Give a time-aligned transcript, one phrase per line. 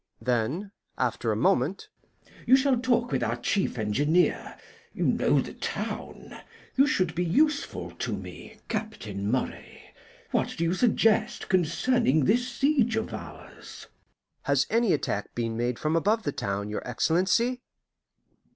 [0.19, 1.87] Then, after a moment:
[2.47, 4.57] "You shall talk with our chief engineer;
[4.95, 6.37] you know the town
[6.75, 9.93] you should be useful to me, Captain Moray.
[10.31, 13.85] What do you suggest concerning this siege of ours?"
[14.41, 17.61] "Has any attack been made from above the town, your Excellency?"